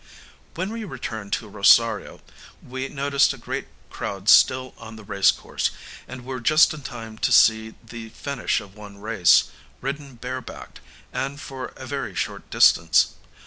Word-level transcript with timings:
When 0.55 0.71
we 0.71 0.83
returned 0.83 1.31
to 1.33 1.47
Rosario 1.47 2.21
we 2.67 2.87
noticed 2.89 3.33
a 3.33 3.37
great 3.37 3.67
crowd 3.91 4.29
still 4.29 4.73
on 4.79 4.95
the 4.95 5.03
race 5.03 5.29
course, 5.29 5.69
and 6.07 6.25
were 6.25 6.39
just 6.39 6.73
in 6.73 6.81
time 6.81 7.19
to 7.19 7.31
see 7.31 7.75
the 7.83 8.09
finish 8.09 8.59
of 8.61 8.73
one 8.75 8.97
race, 8.97 9.51
ridden 9.79 10.15
barebacked, 10.15 10.79
and 11.13 11.39
for 11.39 11.67
a 11.75 11.85
very 11.85 12.15
short 12.15 12.49
distance. 12.49 13.13